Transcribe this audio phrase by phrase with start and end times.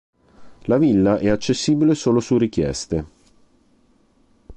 [0.63, 3.05] La villa è accessibile solo su richieste.